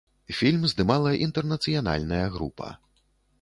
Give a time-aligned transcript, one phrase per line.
[0.37, 2.73] Фільм здымала інтэрнацыянальная група.